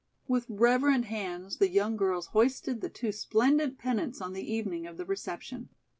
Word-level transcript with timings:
With 0.27 0.47
reverent 0.49 1.05
hands 1.05 1.57
the 1.57 1.69
young 1.69 1.95
girls 1.95 2.25
hoisted 2.33 2.81
the 2.81 2.89
two 2.89 3.11
splendid 3.11 3.77
pennants 3.77 4.19
on 4.19 4.33
the 4.33 4.51
evening 4.51 4.87
of 4.87 4.97
the 4.97 5.05
reception. 5.05 5.69